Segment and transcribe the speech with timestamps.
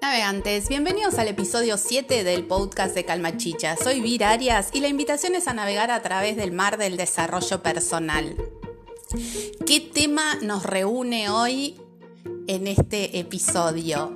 [0.00, 3.76] Navegantes, bienvenidos al episodio 7 del podcast de Calma Chicha.
[3.76, 7.62] Soy Vir Arias y la invitación es a navegar a través del mar del desarrollo
[7.62, 8.34] personal.
[9.66, 11.78] ¿Qué tema nos reúne hoy
[12.46, 14.14] en este episodio?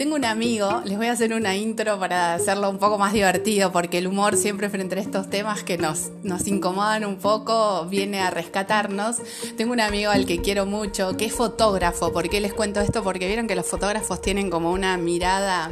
[0.00, 3.70] Tengo un amigo, les voy a hacer una intro para hacerlo un poco más divertido,
[3.70, 8.22] porque el humor siempre frente a estos temas que nos, nos incomodan un poco viene
[8.22, 9.16] a rescatarnos.
[9.58, 12.14] Tengo un amigo al que quiero mucho, que es fotógrafo.
[12.14, 13.02] ¿Por qué les cuento esto?
[13.02, 15.70] Porque vieron que los fotógrafos tienen como una mirada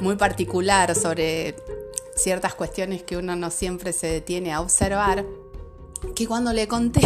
[0.00, 1.56] muy particular sobre
[2.14, 5.24] ciertas cuestiones que uno no siempre se detiene a observar
[6.14, 7.00] que cuando le conté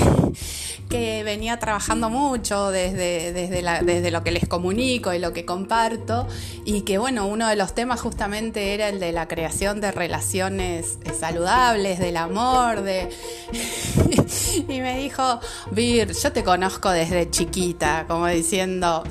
[0.91, 6.27] que venía trabajando mucho desde, desde, desde, lo que les comunico y lo que comparto,
[6.65, 10.99] y que bueno, uno de los temas justamente era el de la creación de relaciones
[11.19, 13.09] saludables, del amor, de...
[14.69, 15.41] y me dijo,
[15.71, 19.05] Vir, yo te conozco desde chiquita, como diciendo,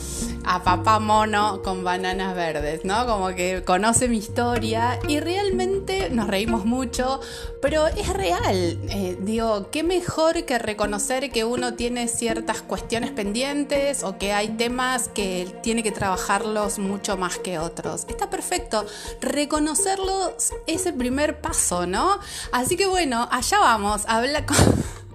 [0.45, 3.05] a papá mono con bananas verdes, ¿no?
[3.05, 7.19] Como que conoce mi historia y realmente nos reímos mucho,
[7.61, 8.79] pero es real.
[8.89, 14.49] Eh, digo, qué mejor que reconocer que uno tiene ciertas cuestiones pendientes o que hay
[14.49, 18.05] temas que tiene que trabajarlos mucho más que otros.
[18.07, 18.85] Está perfecto.
[19.21, 22.19] Reconocerlos es el primer paso, ¿no?
[22.51, 24.03] Así que bueno, allá vamos.
[24.07, 24.57] Habla con...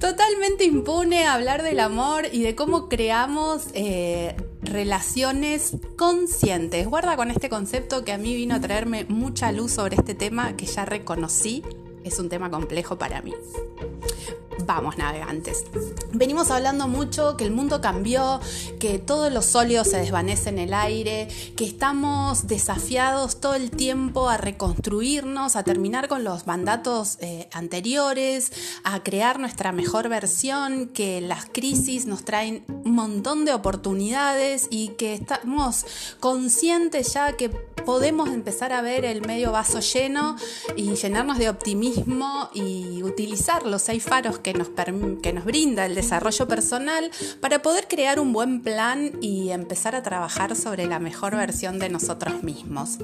[0.00, 6.86] Totalmente impune hablar del amor y de cómo creamos eh, relaciones conscientes.
[6.86, 10.56] Guarda con este concepto que a mí vino a traerme mucha luz sobre este tema
[10.56, 11.62] que ya reconocí.
[12.04, 13.34] Es un tema complejo para mí.
[14.68, 15.64] Vamos, navegantes.
[16.12, 18.38] Venimos hablando mucho que el mundo cambió,
[18.78, 24.28] que todos los sólidos se desvanecen en el aire, que estamos desafiados todo el tiempo
[24.28, 28.52] a reconstruirnos, a terminar con los mandatos eh, anteriores,
[28.84, 34.88] a crear nuestra mejor versión, que las crisis nos traen un montón de oportunidades y
[34.98, 35.86] que estamos
[36.20, 40.36] conscientes ya que podemos empezar a ver el medio vaso lleno
[40.76, 44.68] y llenarnos de optimismo y utilizar los seis faros que nos,
[45.22, 47.10] que nos brinda el desarrollo personal
[47.40, 51.88] para poder crear un buen plan y empezar a trabajar sobre la mejor versión de
[51.88, 52.98] nosotros mismos.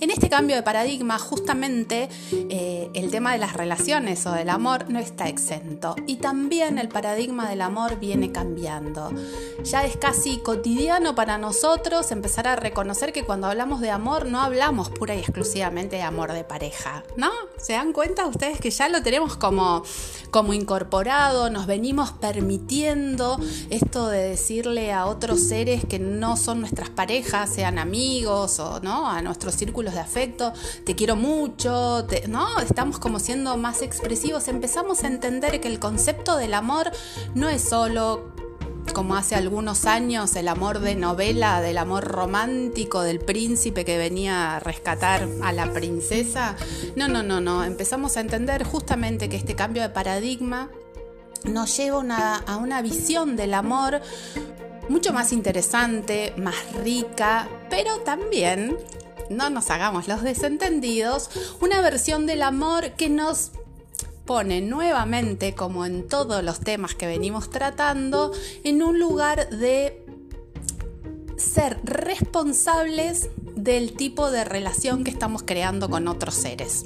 [0.00, 4.90] En este cambio de paradigma, justamente eh, el tema de las relaciones o del amor
[4.90, 9.10] no está exento y también el paradigma del amor viene cambiando.
[9.64, 14.40] Ya es casi cotidiano para nosotros empezar a reconocer que cuando hablamos de amor no
[14.40, 17.30] hablamos pura y exclusivamente de amor de pareja, ¿no?
[17.56, 19.82] ¿Se dan cuenta ustedes que ya lo tenemos como,
[20.30, 20.89] como incorporado,
[21.50, 23.38] nos venimos permitiendo
[23.70, 29.08] esto de decirle a otros seres que no son nuestras parejas, sean amigos o ¿no?
[29.08, 30.52] a nuestros círculos de afecto,
[30.84, 32.58] te quiero mucho, ¿no?
[32.58, 36.90] Estamos como siendo más expresivos, empezamos a entender que el concepto del amor
[37.34, 38.32] no es solo
[38.92, 44.56] como hace algunos años el amor de novela, del amor romántico del príncipe que venía
[44.56, 46.56] a rescatar a la princesa.
[46.96, 47.64] No, no, no, no.
[47.64, 50.70] Empezamos a entender justamente que este cambio de paradigma
[51.44, 54.00] nos lleva a una visión del amor
[54.88, 58.76] mucho más interesante, más rica, pero también,
[59.30, 61.30] no nos hagamos los desentendidos,
[61.60, 63.52] una versión del amor que nos
[64.26, 68.32] pone nuevamente, como en todos los temas que venimos tratando,
[68.64, 70.04] en un lugar de
[71.36, 76.84] ser responsables del tipo de relación que estamos creando con otros seres.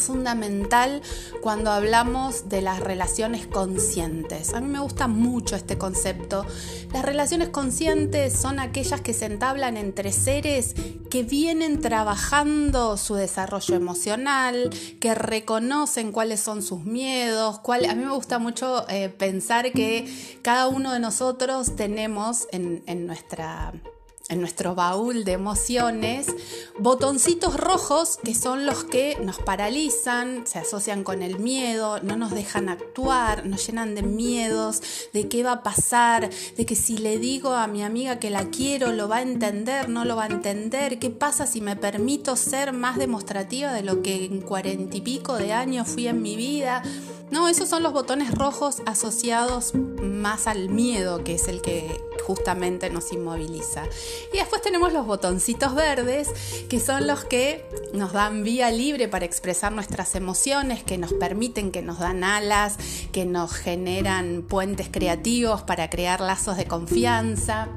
[0.00, 1.02] Fundamental
[1.40, 4.54] cuando hablamos de las relaciones conscientes.
[4.54, 6.44] A mí me gusta mucho este concepto.
[6.92, 10.74] Las relaciones conscientes son aquellas que se entablan entre seres
[11.10, 17.60] que vienen trabajando su desarrollo emocional, que reconocen cuáles son sus miedos.
[17.64, 23.72] a mí me gusta mucho eh, pensar que cada uno de nosotros tenemos en nuestra
[24.30, 26.28] en nuestro baúl de emociones,
[26.78, 32.30] botoncitos rojos que son los que nos paralizan, se asocian con el miedo, no nos
[32.30, 34.82] dejan actuar, nos llenan de miedos,
[35.12, 38.50] de qué va a pasar, de que si le digo a mi amiga que la
[38.50, 42.36] quiero, lo va a entender, no lo va a entender, qué pasa si me permito
[42.36, 46.36] ser más demostrativa de lo que en cuarenta y pico de años fui en mi
[46.36, 46.82] vida.
[47.30, 52.90] No, esos son los botones rojos asociados más al miedo, que es el que justamente
[52.90, 53.84] nos inmoviliza.
[54.32, 56.28] Y después tenemos los botoncitos verdes,
[56.68, 61.72] que son los que nos dan vía libre para expresar nuestras emociones, que nos permiten,
[61.72, 62.76] que nos dan alas,
[63.12, 67.68] que nos generan puentes creativos para crear lazos de confianza.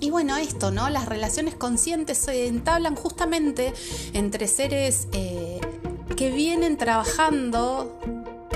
[0.00, 0.90] Y bueno, esto, ¿no?
[0.90, 3.72] Las relaciones conscientes se entablan justamente
[4.12, 5.60] entre seres eh,
[6.16, 7.98] que vienen trabajando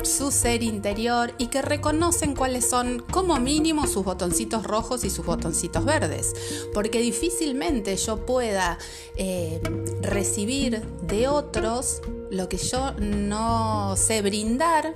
[0.04, 5.24] su ser interior y que reconocen cuáles son como mínimo sus botoncitos rojos y sus
[5.24, 6.34] botoncitos verdes.
[6.74, 8.78] Porque difícilmente yo pueda
[9.16, 9.60] eh,
[10.02, 14.94] recibir de otros lo que yo no sé brindar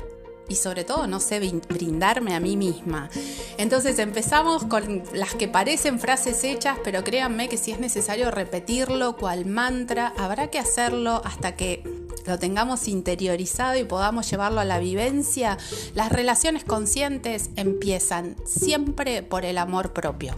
[0.49, 3.09] y sobre todo no sé brindarme a mí misma.
[3.57, 9.17] Entonces empezamos con las que parecen frases hechas, pero créanme que si es necesario repetirlo
[9.17, 11.83] cual mantra, habrá que hacerlo hasta que
[12.27, 15.59] lo tengamos interiorizado y podamos llevarlo a la vivencia.
[15.95, 20.37] Las relaciones conscientes empiezan siempre por el amor propio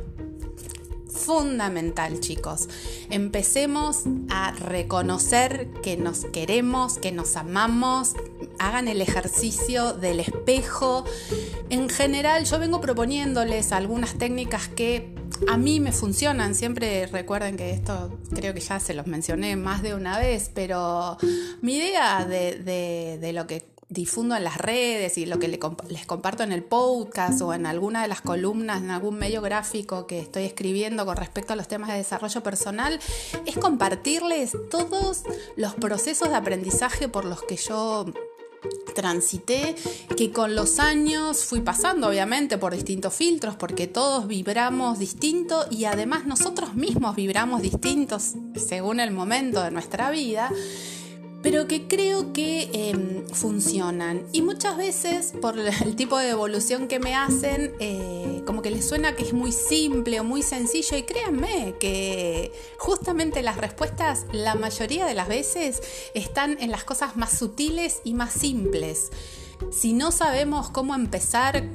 [1.14, 2.68] fundamental, chicos.
[3.08, 8.14] Empecemos a reconocer que nos queremos, que nos amamos.
[8.58, 11.04] Hagan el ejercicio del espejo.
[11.70, 15.14] En general, yo vengo proponiéndoles algunas técnicas que
[15.48, 16.54] a mí me funcionan.
[16.54, 21.16] Siempre recuerden que esto creo que ya se los mencioné más de una vez, pero
[21.60, 26.42] mi idea de, de lo que difundo en las redes y lo que les comparto
[26.42, 30.44] en el podcast o en alguna de las columnas, en algún medio gráfico que estoy
[30.44, 32.98] escribiendo con respecto a los temas de desarrollo personal,
[33.46, 35.22] es compartirles todos
[35.56, 38.06] los procesos de aprendizaje por los que yo
[38.94, 39.74] transité,
[40.16, 45.84] que con los años fui pasando obviamente por distintos filtros, porque todos vibramos distinto y
[45.84, 50.50] además nosotros mismos vibramos distintos según el momento de nuestra vida
[51.44, 54.26] pero que creo que em, funcionan.
[54.32, 58.88] Y muchas veces, por el tipo de evolución que me hacen, eh, como que les
[58.88, 60.96] suena que es muy simple o muy sencillo.
[60.96, 65.82] Y créanme que justamente las respuestas, la mayoría de las veces,
[66.14, 69.10] están en las cosas más sutiles y más simples.
[69.70, 71.68] Si no sabemos cómo empezar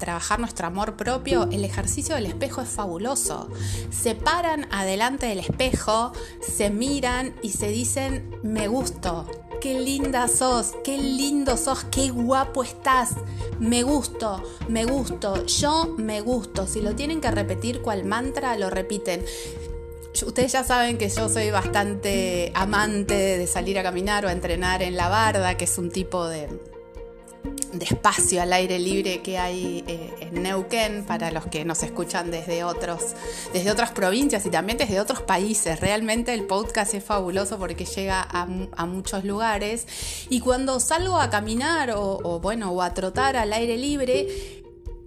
[0.00, 3.48] trabajar nuestro amor propio, el ejercicio del espejo es fabuloso.
[3.90, 9.26] Se paran adelante del espejo, se miran y se dicen, me gusto,
[9.60, 13.10] qué linda sos, qué lindo sos, qué guapo estás,
[13.60, 16.66] me gusto, me gusto, yo me gusto.
[16.66, 19.24] Si lo tienen que repetir cual mantra, lo repiten.
[20.26, 24.82] Ustedes ya saben que yo soy bastante amante de salir a caminar o a entrenar
[24.82, 26.48] en la barda, que es un tipo de,
[27.72, 32.30] de espacio al aire libre que hay eh, en Neuquén para los que nos escuchan
[32.30, 33.14] desde, otros,
[33.52, 35.80] desde otras provincias y también desde otros países.
[35.80, 38.46] Realmente el podcast es fabuloso porque llega a,
[38.86, 39.86] muchos lugares
[40.28, 44.59] y cuando salgo a caminar o, o, bueno o a trotar al aire libre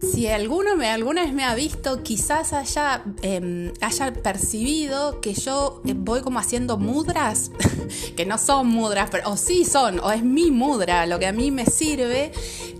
[0.04, 5.82] si alguno me, alguna vez me ha visto, quizás haya, em, haya percibido que yo
[5.86, 7.52] eh, voy como haciendo mudras,
[8.16, 11.32] que no son mudras, pero o sí son, o es mi mudra, lo que a
[11.32, 12.32] mí me sirve,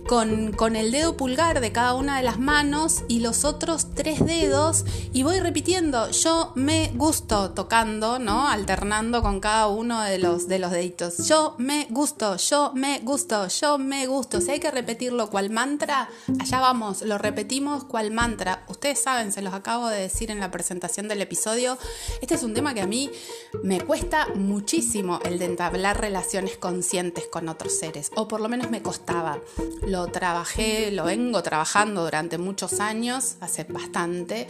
[0.06, 4.84] con, el dedo pulgar de cada una de las manos y los otros tres dedos
[5.12, 8.48] y voy repitiendo, yo me gusto tocando, ¿no?
[8.48, 11.26] Alternando con cada uno de los, de los deditos.
[11.28, 14.40] Yo me gusto, yo me gusto, yo me gusto.
[14.40, 16.08] Si hay que repetirlo cual mantra,
[16.40, 18.64] allá vamos, lo repetimos cual mantra.
[18.68, 21.78] Ustedes saben, se los acabo de decir en la presentación del episodio,
[22.20, 23.10] este es un tema que a mí
[23.62, 28.70] me cuesta muchísimo el de entablar relaciones conscientes con otros seres, o por lo menos
[28.70, 29.38] me costaba
[29.94, 34.48] lo trabajé, lo vengo trabajando durante muchos años, hace bastante.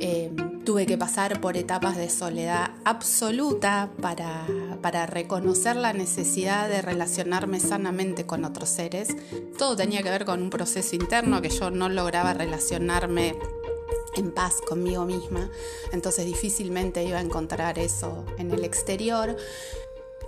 [0.00, 0.30] Eh,
[0.66, 4.46] tuve que pasar por etapas de soledad absoluta para,
[4.82, 9.08] para reconocer la necesidad de relacionarme sanamente con otros seres.
[9.56, 13.34] Todo tenía que ver con un proceso interno que yo no lograba relacionarme
[14.14, 15.50] en paz conmigo misma,
[15.90, 19.36] entonces difícilmente iba a encontrar eso en el exterior.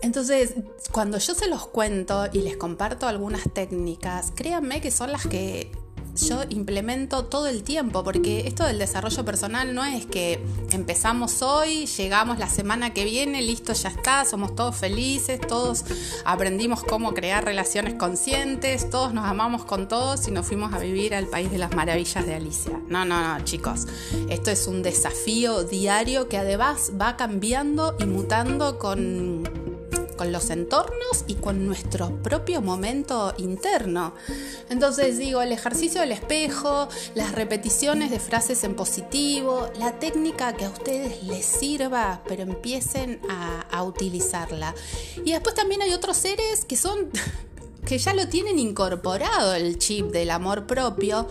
[0.05, 0.55] Entonces,
[0.93, 5.73] cuando yo se los cuento y les comparto algunas técnicas, créanme que son las que
[6.15, 11.87] yo implemento todo el tiempo, porque esto del desarrollo personal no es que empezamos hoy,
[11.87, 15.87] llegamos la semana que viene, listo, ya está, somos todos felices, todos
[16.27, 21.15] aprendimos cómo crear relaciones conscientes, todos nos amamos con todos y nos fuimos a vivir
[21.15, 22.79] al país de las maravillas de Alicia.
[22.89, 23.87] No, no, no, chicos,
[24.29, 29.64] esto es un desafío diario que además va cambiando y mutando con
[30.15, 34.15] con los entornos y con nuestro propio momento interno.
[34.71, 40.65] Entonces digo, el ejercicio del espejo, las repeticiones de frases en positivo, la técnica que
[40.65, 44.75] a ustedes les sirva, pero empiecen a, a utilizarla.
[45.25, 47.11] Y después también hay otros seres que son
[47.85, 51.29] que ya lo tienen incorporado el chip del amor propio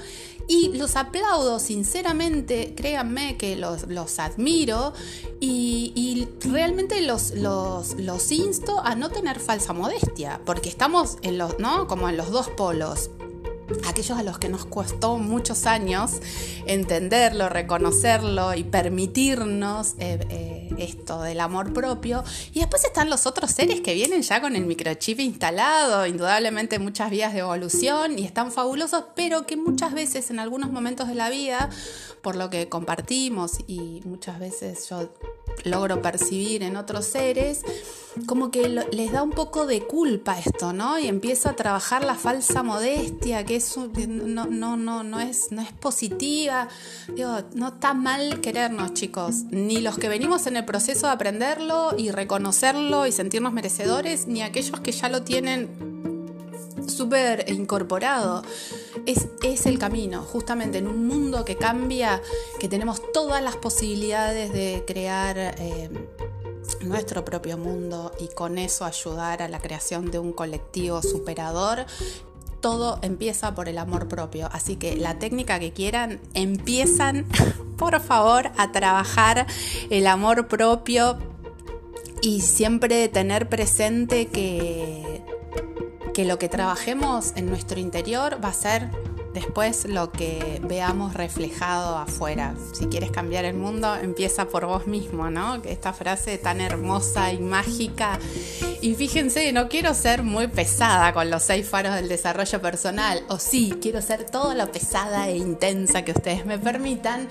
[0.48, 4.94] y los aplaudo sinceramente, créanme que los, admiro
[5.40, 11.60] y, realmente los, los, los, insto a no tener falsa modestia, porque estamos en los,
[11.60, 11.88] ¿no?
[11.88, 13.10] como en los dos polos.
[13.88, 16.12] Aquellos a los que nos costó muchos años
[16.68, 22.24] entenderlo, reconocerlo y permitirnos eh, eh, esto del amor propio.
[22.53, 27.10] Y después están los otros seres que vienen ya con el microchip instalado, indudablemente muchas
[27.10, 31.30] vías de evolución y están fabulosos, pero que muchas veces en algunos momentos de la
[31.30, 31.70] vida,
[32.22, 35.10] por lo que compartimos y muchas veces yo
[35.63, 37.62] logro percibir en otros seres,
[38.27, 41.00] como que les da un poco de culpa esto, ¿no?
[41.00, 45.62] Y empieza a trabajar la falsa modestia, que es, no, no, no, no, es, no
[45.62, 46.68] es positiva.
[47.15, 51.93] Digo, no está mal querernos, chicos, ni los que venimos en el proceso de aprenderlo
[51.98, 55.70] y reconocerlo y sentirnos merecedores, ni aquellos que ya lo tienen
[56.88, 58.43] súper incorporado.
[59.05, 62.22] Es, es, el camino, justamente en un mundo que cambia,
[62.60, 65.89] que tenemos todas las posibilidades de crear eh,
[66.82, 71.86] nuestro propio mundo y con eso ayudar a la creación de un colectivo superador.
[72.63, 77.25] Todo empieza por el amor propio, así que la técnica que quieran, empiezan
[77.77, 79.46] por favor a trabajar
[79.89, 81.20] el amor propio
[82.22, 85.24] y siempre tener presente que
[86.13, 88.89] que lo que trabajemos en nuestro interior va a ser
[89.34, 92.56] después lo que veamos reflejado afuera.
[92.74, 95.56] Si quieres cambiar el mundo, empieza por vos mismo, ¿no?
[95.63, 98.20] Esta frase tan hermosa y mágica.
[98.82, 103.40] Y fíjense, no quiero ser muy pesada con los seis faros del desarrollo personal, o
[103.40, 107.28] sí, quiero ser todo lo pesada e intensa que ustedes me permitan.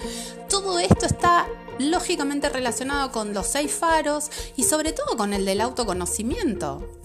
[0.49, 1.47] Todo esto está
[1.79, 7.02] lógicamente relacionado con los seis faros y sobre todo con el del autoconocimiento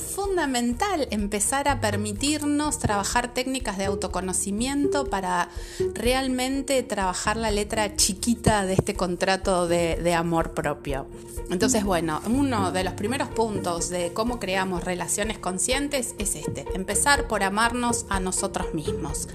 [0.00, 5.48] fundamental empezar a permitirnos trabajar técnicas de autoconocimiento para
[5.94, 11.06] realmente trabajar la letra chiquita de este contrato de, amor propio.
[11.50, 17.28] Entonces, bueno, uno de los primeros puntos de cómo creamos relaciones conscientes es este, empezar
[17.28, 19.28] por amarnos a nosotros mismos.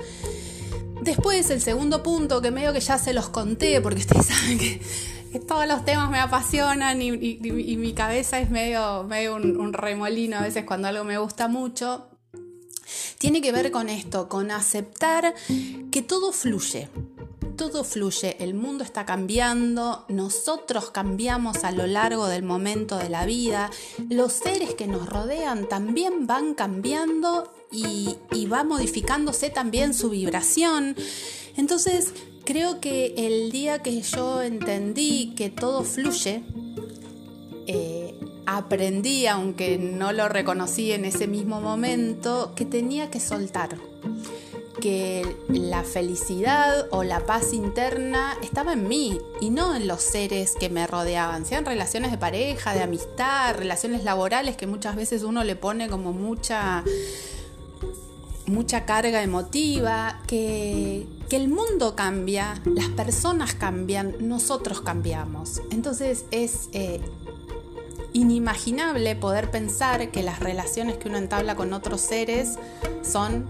[1.01, 4.81] Después, el segundo punto, que medio que ya se los conté, porque ustedes saben que
[5.39, 7.09] todos los temas me apasionan y,
[7.77, 12.07] mi cabeza es medio, un, remolino a veces cuando algo me gusta mucho.
[13.17, 15.33] Tiene que ver con esto, con aceptar
[15.91, 16.89] que todo fluye.
[17.57, 23.25] Todo fluye, el mundo está cambiando, nosotros cambiamos a lo largo del momento de la
[23.25, 23.71] vida,
[24.09, 30.97] los seres que nos rodean también van cambiando y va modificándose también su vibración.
[31.55, 32.13] Entonces,
[32.45, 36.43] Creo que el día que yo entendí que todo fluye,
[37.65, 38.13] eh,
[38.45, 43.77] aprendí, aunque no lo reconocí en ese mismo momento, que tenía que soltar,
[44.79, 50.53] que la felicidad o la paz interna estaba en mí y no en los seres
[50.59, 55.43] que me rodeaban, sean relaciones de pareja, de amistad, relaciones laborales que muchas veces uno
[55.43, 56.83] le pone como mucha
[58.47, 65.61] mucha carga emotiva, que, que el mundo cambia, las personas cambian, nosotros cambiamos.
[65.71, 67.01] Entonces es eh,
[68.13, 72.57] inimaginable poder pensar que las relaciones que uno entabla con otros seres
[73.01, 73.45] son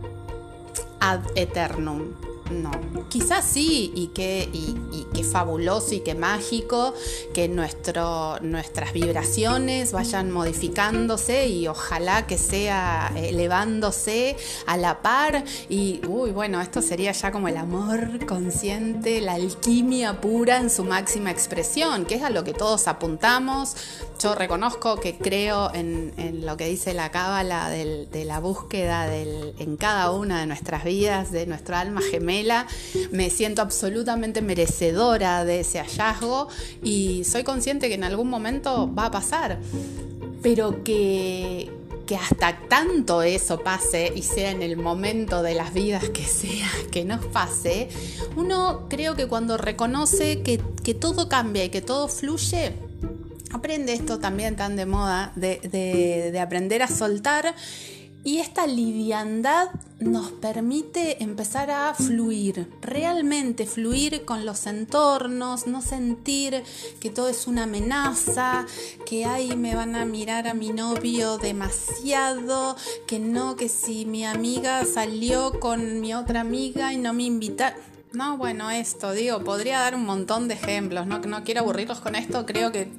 [0.99, 2.13] ad eternum.
[2.51, 2.69] No,
[3.09, 4.75] quizás sí, y qué, y,
[5.15, 6.93] qué fabuloso y qué mágico
[7.33, 14.37] que nuestro, nuestras vibraciones vayan modificándose y ojalá que sea elevándose
[14.67, 15.43] a la par.
[15.69, 20.83] Y, uy, bueno, esto sería ya como el amor consciente, la alquimia pura en su
[20.83, 23.75] máxima expresión, que es a lo que todos apuntamos.
[24.21, 26.13] Yo reconozco que creo en,
[26.45, 31.31] lo que dice la cábala de la búsqueda del, en cada una de nuestras vidas,
[31.31, 32.34] de nuestro alma gemela
[33.11, 36.47] me siento absolutamente merecedora de ese hallazgo
[36.83, 39.59] y soy consciente que en algún momento va a pasar,
[40.41, 41.69] pero que,
[42.05, 46.69] que hasta tanto eso pase y sea en el momento de las vidas que sea
[46.91, 47.89] que nos pase,
[48.35, 50.57] uno creo que cuando reconoce que,
[50.93, 52.73] todo cambia y que todo fluye,
[53.51, 55.59] aprende esto también tan de moda, de,
[56.31, 57.55] de aprender a soltar
[58.25, 66.63] y esta liviandad nos permite empezar a fluir, realmente fluir con los entornos, no sentir
[66.99, 68.65] que todo es una amenaza,
[69.05, 74.25] que ahí me van a mirar a mi novio demasiado, que no, que si mi
[74.25, 77.75] amiga salió con mi otra amiga y no me invita.
[78.11, 82.15] No, bueno, esto, digo, podría dar un montón de ejemplos, no, no quiero aburrirlos con
[82.15, 82.89] esto, creo que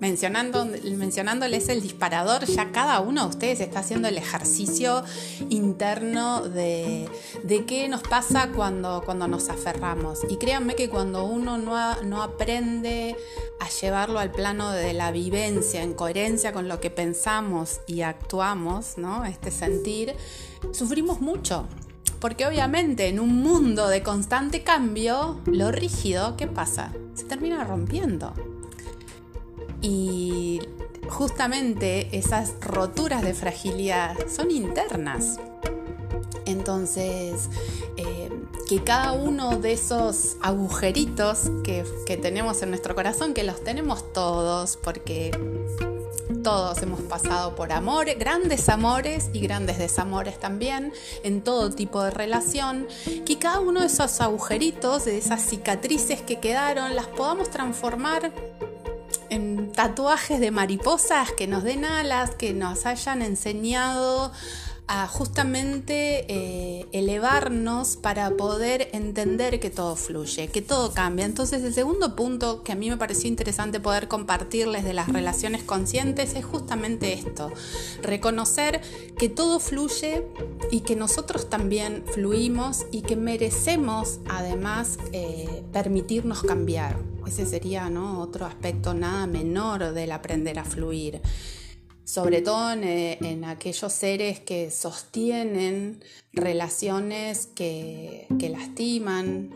[0.00, 5.04] mencionando, mencionándoles el disparador, ya cada uno de ustedes está haciendo el ejercicio
[5.48, 7.08] interno de,
[7.66, 10.20] qué nos pasa cuando, cuando nos aferramos.
[10.28, 13.16] Y créanme que cuando uno no, no aprende
[13.60, 18.98] a llevarlo al plano de la vivencia, en coherencia con lo que pensamos y actuamos,
[18.98, 19.24] ¿no?
[19.24, 20.14] este sentir,
[20.72, 21.66] sufrimos mucho.
[22.20, 26.92] Porque obviamente en un mundo de constante cambio, lo rígido, ¿qué pasa?
[27.14, 28.55] Se termina rompiendo.
[29.82, 30.60] Y
[31.08, 35.38] justamente esas roturas de fragilidad son internas.
[36.44, 37.48] Entonces,
[37.96, 38.30] eh,
[38.68, 44.12] que cada uno de esos agujeritos que, que tenemos en nuestro corazón, que los tenemos
[44.12, 45.32] todos, porque
[46.42, 50.92] todos hemos pasado por amores, grandes amores y grandes desamores también,
[51.24, 52.86] en todo tipo de relación,
[53.24, 58.32] que cada uno de esos agujeritos, de esas cicatrices que quedaron, las podamos transformar
[59.76, 64.32] tatuajes de mariposas que nos den alas, que nos hayan enseñado
[64.88, 71.24] a justamente eh, elevarnos para poder entender que todo fluye, que todo cambia.
[71.24, 75.64] Entonces el segundo punto que a mí me pareció interesante poder compartirles de las relaciones
[75.64, 77.50] conscientes es justamente esto,
[78.00, 78.80] reconocer
[79.18, 80.24] que todo fluye
[80.70, 86.96] y que nosotros también fluimos y que merecemos además eh, permitirnos cambiar.
[87.26, 88.20] Ese sería ¿no?
[88.20, 91.20] otro aspecto nada menor del aprender a fluir
[92.06, 99.50] sobre todo eh, en, aquellos seres que sostienen relaciones que, lastiman,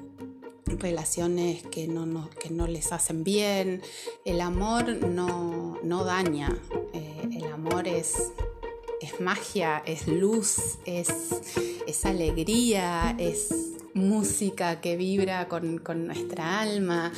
[0.67, 3.83] relaciones que no, que no, les hacen bien.
[4.25, 6.59] El amor no, daña,
[6.93, 8.33] eh, el amor es,
[9.01, 11.09] es, magia, es luz, es,
[11.87, 13.55] es, alegría, es
[13.95, 17.13] música que vibra con, nuestra alma.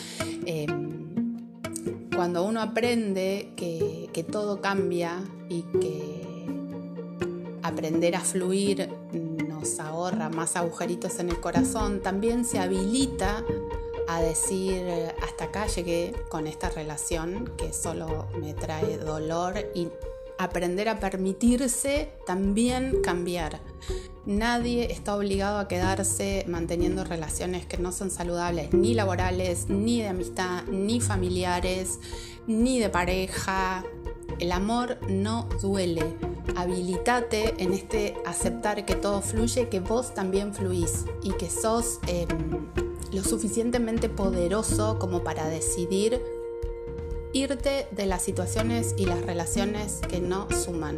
[0.44, 1.21] Em,
[2.14, 6.46] cuando uno aprende que, todo cambia y que
[7.62, 8.88] aprender a fluir
[9.48, 13.44] nos ahorra más agujeritos en el corazón, también se habilita
[14.08, 14.84] a decir
[15.22, 19.88] hasta acá llegué con esta relación que solo me trae dolor y
[20.42, 23.60] aprender a permitirse también cambiar.
[24.24, 30.08] Nadie está obligado a quedarse manteniendo relaciones que no son saludables, ni laborales, ni de
[30.08, 31.98] amistad, ni familiares,
[32.46, 33.84] ni de pareja.
[34.38, 36.16] El amor no duele.
[36.56, 42.28] Habilitate en este aceptar que todo fluye, que vos también fluís y que sos em,
[43.12, 46.20] lo suficientemente poderoso como para decidir
[47.32, 50.96] irte de las situaciones y las relaciones que no suman.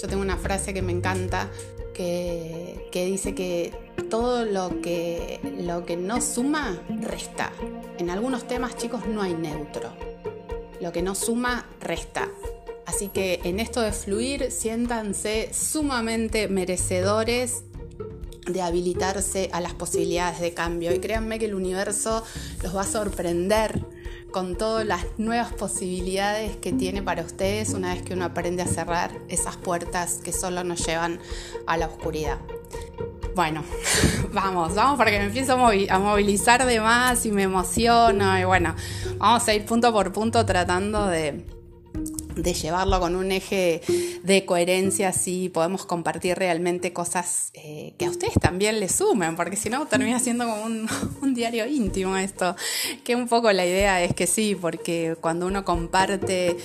[0.00, 1.50] Yo tengo una frase que me encanta
[1.94, 3.72] que, dice que
[4.08, 7.52] todo lo que, lo que no suma, resta.
[7.98, 9.92] En algunos temas, chicos, no hay neutro.
[10.80, 12.28] Lo que no suma, resta.
[12.86, 17.64] Así que en esto de fluir, siéntanse sumamente merecedores
[18.46, 20.92] de habilitarse a las posibilidades de cambio.
[20.94, 22.24] Y créanme que el universo
[22.62, 23.79] los va a sorprender
[24.30, 28.66] con todas las nuevas posibilidades que tiene para ustedes una vez que uno aprende a
[28.66, 31.20] cerrar esas puertas que solo nos llevan
[31.66, 32.38] a la oscuridad.
[33.34, 33.64] Bueno,
[34.32, 38.74] vamos, vamos porque me empiezo a movilizar de más y me emociono y bueno,
[39.18, 41.44] vamos a ir punto por punto tratando de,
[42.36, 43.80] de llevarlo con un eje
[44.22, 49.56] de coherencia, así podemos compartir realmente cosas eh, que a ustedes también les sumen, porque
[49.56, 50.88] si no termina siendo como un,
[51.22, 52.56] un, diario íntimo esto,
[53.04, 56.56] que un poco la idea es que sí, porque cuando uno comparte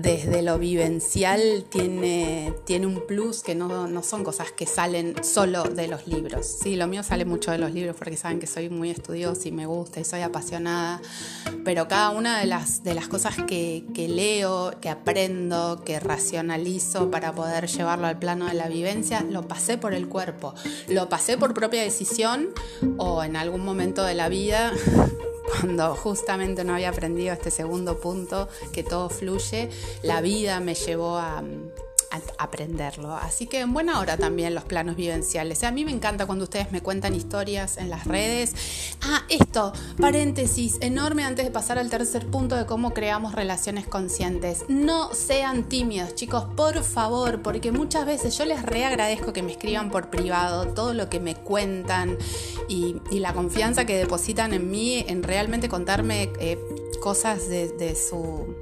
[0.00, 5.64] desde lo vivencial tiene, tiene un plus que no, no, son cosas que salen solo
[5.64, 6.46] de los libros.
[6.46, 9.52] Sí, lo mío sale mucho de los libros porque saben que soy muy estudiosa y
[9.52, 11.00] me gusta y soy apasionada,
[11.64, 17.10] pero cada una de las, de las cosas que, que leo, que aprendo, que racionalizo
[17.10, 20.54] para poder llevarlo al plano de la vivencia, lo pasé por el cuerpo,
[20.88, 22.50] lo pasé por propia decisión
[22.98, 24.72] o en algún momento de la vida
[25.50, 29.68] cuando justamente no había aprendido este segundo punto, que todo fluye,
[30.02, 31.42] la vida me llevó a,
[32.38, 33.14] aprenderlo.
[33.14, 35.64] Así que en buena hora también los planos vivenciales.
[35.64, 38.54] A mí me encanta cuando ustedes me cuentan historias en las redes.
[39.02, 44.64] Ah, esto, paréntesis enorme antes de pasar al tercer punto de cómo creamos relaciones conscientes.
[44.68, 49.90] No sean tímidos, chicos, por favor, porque muchas veces yo les reagradezco que me escriban
[49.90, 52.16] por privado todo lo que me cuentan
[52.68, 56.56] y, la confianza que depositan en mí en realmente contarme eh,
[57.00, 58.54] cosas de su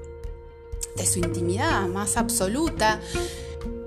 [0.96, 3.00] de su intimidad más absoluta.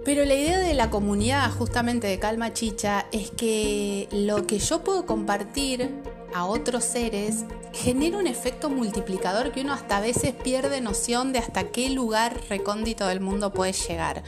[0.06, 4.84] Pero la idea de la comunidad justamente de Calma Chicha es que lo que yo
[4.84, 5.92] puedo compartir
[6.34, 11.40] a otros seres genera un efecto multiplicador que uno hasta a veces pierde noción de
[11.40, 14.24] hasta qué lugar recóndito del mundo puede llegar.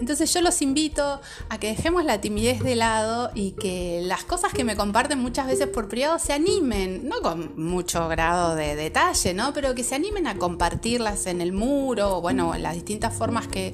[0.00, 4.52] Entonces yo los invito a que dejemos la timidez de lado y que las cosas
[4.52, 9.34] que me comparten muchas veces por privado se animen, no con mucho grado de detalle,
[9.34, 9.52] ¿no?
[9.52, 13.72] Pero que se animen a compartirlas en el muro, o bueno, las distintas formas que,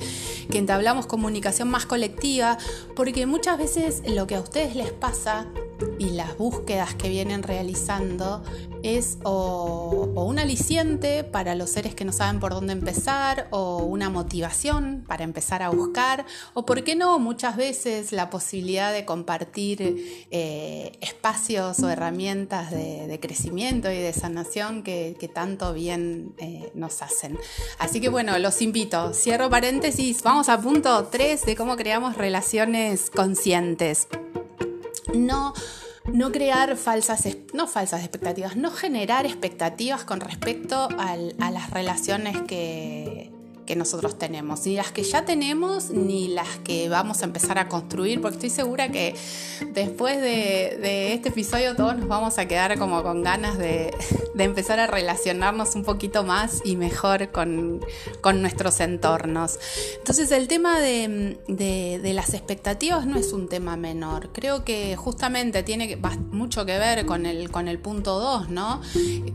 [0.51, 2.59] que entablamos comunicación más colectiva,
[2.97, 5.47] porque muchas veces lo que a ustedes les pasa
[5.99, 8.43] y las búsquedas que vienen realizando
[8.83, 14.11] es o, un aliciente para los seres que no saben por dónde empezar o una
[14.11, 20.27] motivación para empezar a buscar o por qué no muchas veces la posibilidad de compartir
[20.31, 27.39] eh, espacios o herramientas de, crecimiento y de sanación que, tanto bien eh, nos hacen.
[27.79, 33.09] Así que bueno, los invito, cierro paréntesis, vamos a punto 3 de cómo creamos relaciones
[33.11, 34.09] conscientes.
[35.15, 35.55] No
[36.13, 43.34] no crear falsas, no falsas expectativas, no generar expectativas con respecto a las relaciones que,
[43.67, 47.69] que nosotros tenemos, ni las que ya tenemos, ni las que vamos a empezar a
[47.69, 49.15] construir, porque estoy segura que
[49.73, 53.95] después de, este episodio todos nos vamos a quedar como con ganas de,
[54.39, 57.81] empezar a relacionarnos un poquito más y mejor con,
[58.35, 59.59] nuestros entornos.
[59.99, 61.39] Entonces el tema de,
[62.15, 65.99] las expectativas no es un tema menor, creo que justamente tiene
[66.31, 68.83] mucho que ver con el, con el punto 2, ¿no?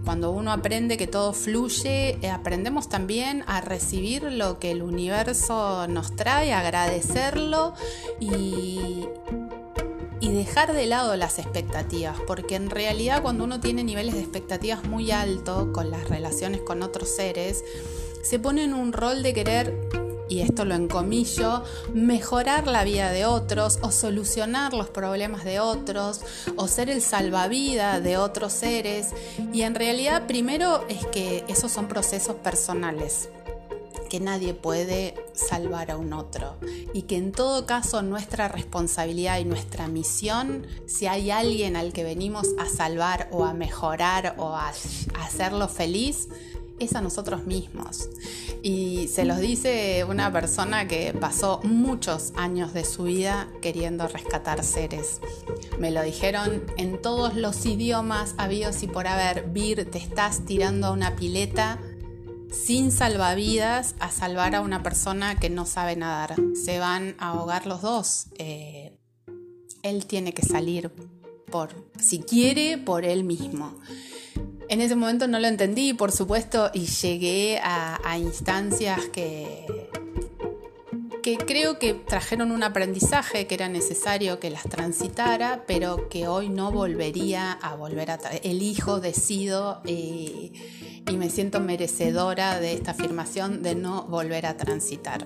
[0.06, 5.88] Cuando uno aprende que todo fluye, eh, aprendemos también a recibir lo que el universo
[5.88, 7.74] nos trae, agradecerlo
[8.20, 9.08] y,
[10.20, 14.84] y dejar de lado las expectativas, porque en realidad cuando uno tiene niveles de expectativas
[14.84, 17.64] muy altos con las relaciones con otros seres,
[18.24, 19.74] se pone en un rol de querer,
[20.30, 26.22] y esto lo encomillo, mejorar la vida de otros o solucionar los problemas de otros
[26.56, 29.08] o ser el salvavidas de otros seres.
[29.52, 33.30] Y en realidad primero es que esos son procesos personales
[34.10, 36.58] que nadie puede salvar a un otro
[36.94, 42.04] y que en todo caso nuestra responsabilidad y nuestra misión, si hay alguien al que
[42.04, 44.74] venimos a salvar o a mejorar o a,
[45.20, 46.28] hacerlo feliz,
[46.80, 48.10] es a nosotros mismos.
[48.64, 54.64] Y se los dice una persona que pasó muchos años de su vida queriendo rescatar
[54.64, 55.20] seres.
[55.78, 59.50] Me lo dijeron en todos los idiomas habidos y por haber.
[59.50, 61.80] Vir, te estás tirando a una pileta
[62.52, 66.36] sin salvavidas a salvar a una persona que no sabe nadar.
[66.54, 68.28] Se van a ahogar los dos.
[68.38, 68.98] Eh,
[69.84, 70.92] él tiene que salir
[71.52, 73.80] por, si quiere, por él mismo.
[74.70, 79.90] En ese momento no lo entendí, por supuesto, y llegué a, instancias que,
[81.38, 86.72] creo que trajeron un aprendizaje que era necesario que las transitara, pero que hoy no
[86.72, 88.20] volvería a volver a...
[88.44, 89.82] Elijo, decido.
[89.86, 90.52] Eh,
[91.10, 95.26] y me siento merecedora de esta afirmación de no volver a transitar.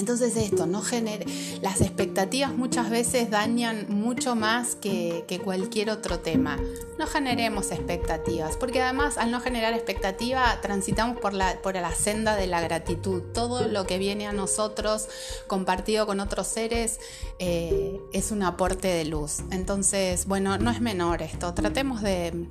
[0.00, 1.26] Entonces esto, no genere,
[1.60, 6.58] las expectativas muchas veces dañan mucho más que, cualquier otro tema.
[6.98, 12.34] No generemos expectativas, porque además al no generar expectativa transitamos por la, por la senda
[12.34, 13.22] de la gratitud.
[13.34, 15.06] Todo lo que viene a nosotros
[15.46, 16.98] compartido con otros seres
[17.38, 19.40] eh, es un aporte de luz.
[19.50, 21.52] Entonces, bueno, no es menor esto.
[21.52, 22.48] Tratemos de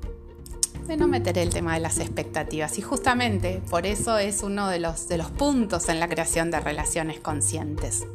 [0.87, 2.77] de no meter el tema de las expectativas.
[2.77, 6.59] Y justamente por eso es uno de los, de los puntos en la creación de
[6.59, 8.05] relaciones conscientes.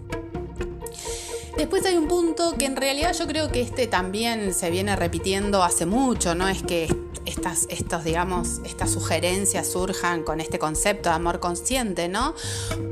[1.56, 5.62] Después hay un punto que en realidad yo creo que este también se viene repitiendo
[5.62, 6.88] hace mucho, no es que
[7.26, 12.34] estas, estos, digamos, estas sugerencias surjan con este concepto de amor consciente, ¿no?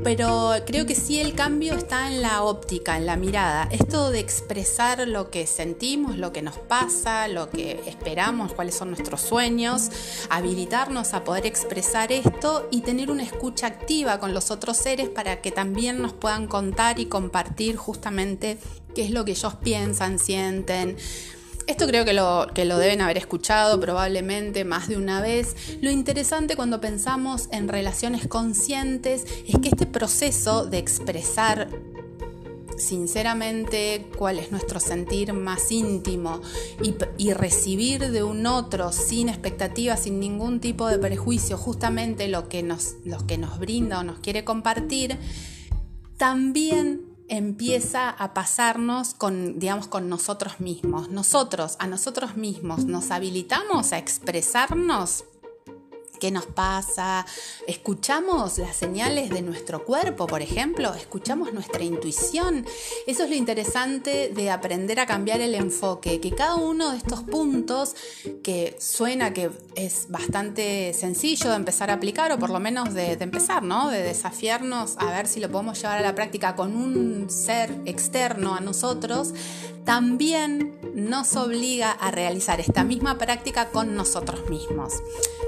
[0.03, 3.67] Pero creo que sí el cambio está en la óptica, en la mirada.
[3.71, 8.89] Esto de expresar lo que sentimos, lo que nos pasa, lo que esperamos, cuáles son
[8.89, 9.89] nuestros sueños,
[10.29, 15.41] habilitarnos a poder expresar esto y tener una escucha activa con los otros seres para
[15.41, 18.57] que también nos puedan contar y compartir justamente
[18.93, 20.97] qué es lo que ellos piensan, sienten,
[21.67, 25.55] esto creo que lo, que lo deben haber escuchado probablemente más de una vez.
[25.81, 31.69] Lo interesante cuando pensamos en relaciones conscientes es que este proceso de expresar
[32.77, 36.41] sinceramente cuál es nuestro sentir más íntimo
[37.17, 42.63] y, recibir de un otro sin expectativas, sin ningún tipo de prejuicio, justamente lo que
[42.63, 45.17] nos, lo que nos brinda o nos quiere compartir,
[46.17, 51.09] también empieza a pasarnos con, digamos, con nosotros mismos.
[51.09, 55.25] Nosotros, a nosotros mismos, nos habilitamos a expresarnos
[56.23, 57.25] qué nos pasa,
[57.67, 62.65] escuchamos las señales de nuestro cuerpo, por ejemplo, escuchamos nuestra intuición.
[63.05, 67.23] Eso es lo interesante de aprender a cambiar el enfoque, que cada uno de estos
[67.23, 67.97] puntos
[68.41, 73.11] que suena que es bastante sencillo de empezar a aplicar, o por lo menos de,
[73.19, 73.89] empezar, ¿no?
[73.89, 78.55] De desafiarnos a ver si lo podemos llevar a la práctica con un ser externo
[78.55, 79.33] a nosotros,
[79.83, 84.93] también nos obliga a realizar esta misma práctica con nosotros mismos.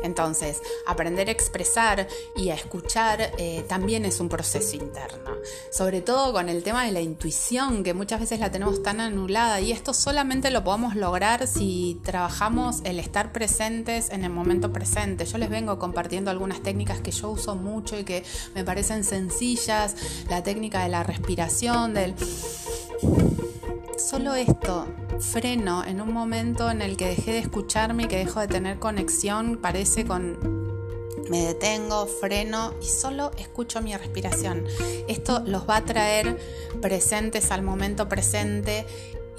[0.03, 5.31] Entonces, aprender a expresar y a escuchar eh, también es un proceso interno.
[5.71, 9.61] Sobre todo con el tema de la intuición, que muchas veces la tenemos tan anulada
[9.61, 15.25] y esto solamente lo podemos lograr si trabajamos el estar presentes en el momento presente.
[15.25, 18.23] Yo les vengo compartiendo algunas técnicas que yo uso mucho y que
[18.53, 19.95] me parecen sencillas,
[20.29, 22.15] la técnica de la respiración, del...
[23.97, 24.87] Solo esto,
[25.19, 28.77] freno en un momento en el que dejé de escucharme y que dejo de tener
[28.77, 30.37] conexión, parece con
[31.29, 34.65] me detengo, freno y solo escucho mi respiración.
[35.07, 36.37] Esto los va a traer
[36.81, 38.85] presentes al momento presente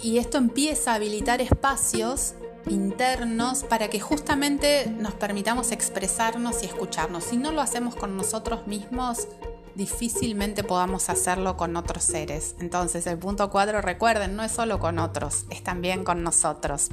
[0.02, 2.34] y esto empieza a habilitar espacios
[2.68, 7.24] internos para que justamente nos permitamos expresarnos y escucharnos.
[7.24, 9.28] Si no lo hacemos con nosotros mismos,
[9.76, 12.54] difícilmente podamos hacerlo con otros seres.
[12.58, 16.88] Entonces el punto 4, recuerden, no es solo con otros, es también con nosotros.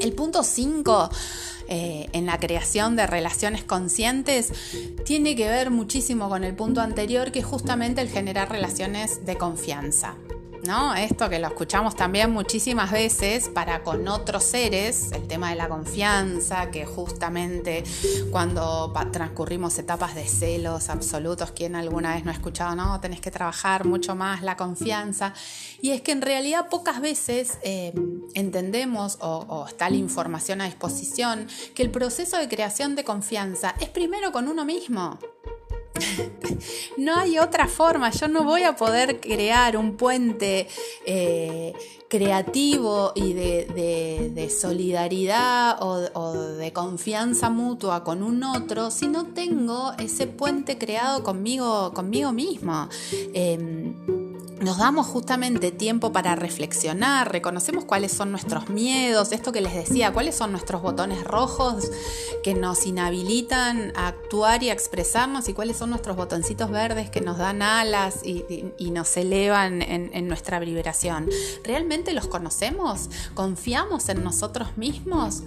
[0.00, 1.10] El punto 5
[1.68, 4.52] eh, en la creación de relaciones conscientes
[5.04, 9.36] tiene que ver muchísimo con el punto anterior, que es justamente el generar relaciones de
[9.36, 10.16] confianza.
[10.66, 10.94] ¿No?
[10.94, 15.68] Esto que lo escuchamos también muchísimas veces para con otros seres, el tema de la
[15.68, 17.84] confianza, que justamente
[18.30, 23.30] cuando transcurrimos etapas de celos absolutos, quien alguna vez no ha escuchado, no, tenés que
[23.30, 25.32] trabajar mucho más la confianza.
[25.80, 27.92] Y es que en realidad pocas veces eh,
[28.34, 33.74] entendemos o, o está la información a disposición que el proceso de creación de confianza
[33.80, 35.18] es primero con uno mismo.
[36.96, 40.68] No hay otra forma, yo no voy a poder crear un puente
[41.04, 41.72] eh,
[42.08, 50.26] creativo y de, solidaridad o, de confianza mutua con un otro si no tengo ese
[50.26, 52.88] puente creado conmigo, conmigo mismo.
[53.34, 54.15] Em,
[54.66, 60.12] nos damos justamente tiempo para reflexionar, reconocemos cuáles son nuestros miedos, esto que les decía,
[60.12, 61.88] cuáles son nuestros botones rojos
[62.42, 67.20] que nos inhabilitan a actuar y a expresarnos y cuáles son nuestros botoncitos verdes que
[67.20, 71.28] nos dan alas y, nos elevan en nuestra vibración.
[71.62, 73.08] ¿Realmente los conocemos?
[73.34, 75.42] ¿Confiamos en nosotros mismos?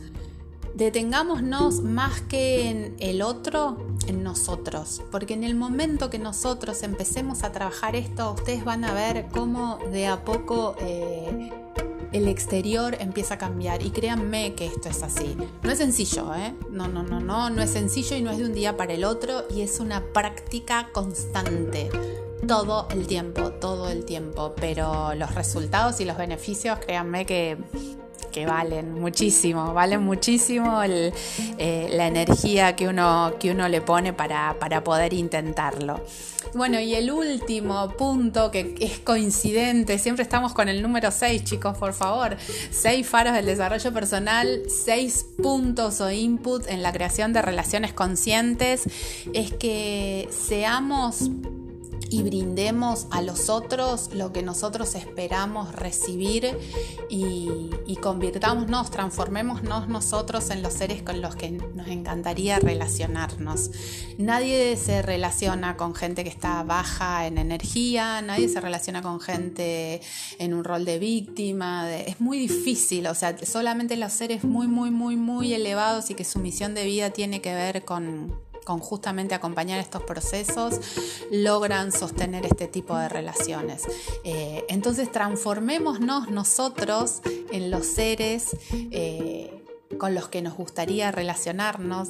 [0.79, 7.43] Detengámonos más que en el otro, en nosotros, porque en el momento que nosotros empecemos
[7.43, 11.51] a trabajar esto, ustedes van a ver cómo de a poco eh,
[12.13, 15.35] el exterior empieza a cambiar y créanme que esto es así.
[15.63, 16.55] No es sencillo, ¿eh?
[16.71, 19.03] No, no, no, no, no es sencillo y no es de un día para el
[19.03, 21.89] otro y es una práctica constante
[22.47, 27.57] todo el tiempo, todo el tiempo, pero los resultados y los beneficios, créanme que
[28.29, 34.55] que valen muchísimo, valen muchísimo eh, la energía que uno, que uno le pone para,
[34.83, 36.01] poder intentarlo.
[36.53, 41.77] Bueno, y el último punto que es coincidente, siempre estamos con el número 6, chicos,
[41.77, 42.37] por favor.
[42.71, 48.83] 6 faros del desarrollo personal, 6 puntos o input en la creación de relaciones conscientes,
[49.33, 51.29] es que seamos
[52.09, 56.57] y brindemos a los otros lo que nosotros esperamos recibir
[57.09, 63.71] y, convirtámonos, transformémonos nosotros en los seres con los que nos encantaría relacionarnos.
[64.17, 70.01] Nadie se relaciona con gente que está baja en energía, nadie se relaciona con gente
[70.38, 74.91] en un rol de víctima, es muy difícil, o sea, solamente los seres muy, muy,
[74.91, 79.35] muy, muy elevados y que su misión de vida tiene que ver con con justamente
[79.35, 80.79] acompañar estos procesos,
[81.31, 83.83] logran sostener este tipo de relaciones.
[84.23, 88.55] Eh, entonces transformémonos nosotros en los seres
[88.91, 89.59] eh,
[89.97, 92.09] con los que nos gustaría relacionarnos,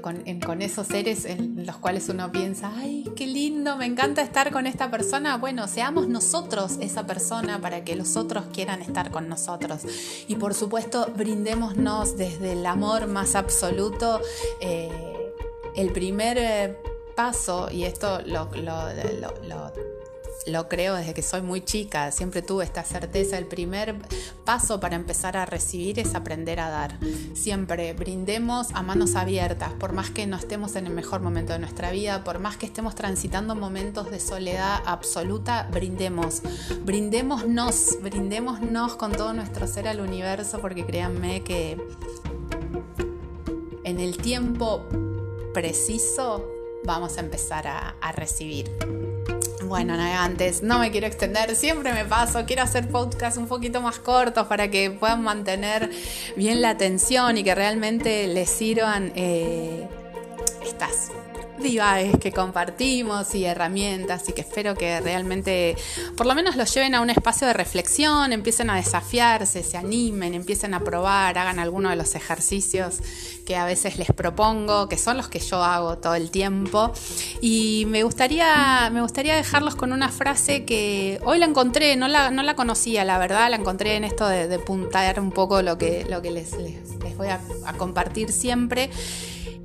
[0.00, 4.66] con, esos seres en los cuales uno piensa, ay, qué lindo, me encanta estar con
[4.66, 5.36] esta persona.
[5.36, 9.82] Bueno, seamos nosotros esa persona para que los otros quieran estar con nosotros.
[10.28, 14.20] Y por supuesto, brindémonos desde el amor más absoluto.
[14.60, 15.13] Eh,
[15.74, 16.76] el primer eh,
[17.16, 18.50] paso, y esto lo,
[20.68, 23.96] creo desde que soy muy chica, siempre tuve esta certeza, el primer
[24.44, 26.98] paso para empezar a recibir es aprender a dar.
[27.34, 31.58] Siempre brindemos a manos abiertas, por más que no estemos en el mejor momento de
[31.58, 36.42] nuestra vida, por más que estemos transitando momentos de soledad absoluta, brindemos,
[36.84, 41.80] brindémonos, brindémonos con todo nuestro ser al universo, porque créanme que
[43.84, 44.84] en el tiempo
[45.54, 46.46] preciso
[46.84, 48.70] vamos a empezar a, recibir.
[49.62, 53.98] Bueno, navegantes, no me quiero extender, siempre me paso, quiero hacer podcasts un poquito más
[53.98, 55.90] cortos para que puedan mantener
[56.36, 59.88] bien la atención y que realmente les sirvan eh,
[60.62, 61.10] estas
[62.20, 65.76] que compartimos y herramientas y que espero que realmente
[66.16, 70.34] por lo menos los lleven a un espacio de reflexión, empiecen a desafiarse, se animen,
[70.34, 72.98] empiecen a probar, hagan alguno de los ejercicios
[73.46, 76.92] que a veces les propongo, que son los que yo hago todo el tiempo.
[77.40, 82.30] Y me gustaría, me gustaría dejarlos con una frase que hoy la encontré, no la,
[82.30, 85.78] no la conocía, la verdad, la encontré en esto de, de puntar un poco lo
[85.78, 87.40] que, lo que les, les, voy a
[87.78, 88.90] compartir siempre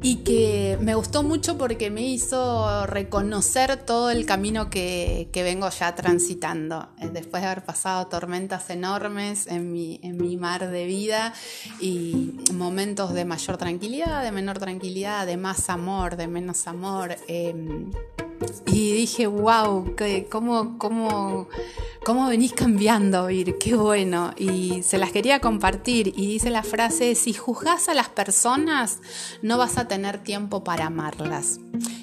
[0.01, 5.95] y que me gustó mucho porque me hizo reconocer todo el camino que, vengo ya
[5.95, 11.33] transitando, eh, después de haber pasado tormentas enormes en mi, en mi mar de vida
[11.79, 17.17] y momentos de mayor tranquilidad, de menor tranquilidad, de más amor, de menos amor.
[17.27, 17.91] Em,
[18.65, 19.95] y dije, wow,
[20.29, 21.47] cómo, cómo,
[22.03, 24.33] cómo venís cambiando, Vir, qué bueno.
[24.37, 26.13] Y se las quería compartir.
[26.15, 28.99] Y dice la frase, si juzgas a las personas,
[29.41, 31.59] no vas a tener tiempo para amarlas.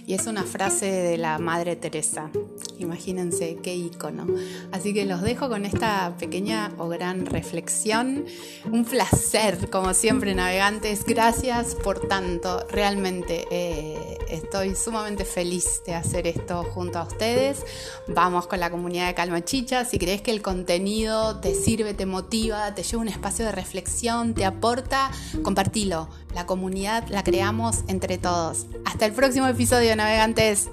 [0.07, 2.31] Y es una frase de la Madre Teresa.
[2.79, 4.27] Imagínense qué icono.
[4.73, 8.25] Así que los dejo con esta pequeña o gran reflexión.
[8.71, 11.05] Un placer, como siempre, navegantes.
[11.05, 12.67] Gracias por tanto.
[12.71, 17.65] Realmente eh, estoy sumamente feliz de hacer esto junto a ustedes.
[18.09, 19.85] Vamos con la comunidad de Calma Chicha.
[19.85, 24.35] Si crees que el contenido te sirve, te motiva, te lleva un espacio de reflexión,
[24.35, 25.11] te aporta,
[25.43, 26.09] compartilo.
[26.35, 28.67] La comunidad la creamos entre todos.
[28.85, 30.69] Hasta el próximo episodio, navegantes.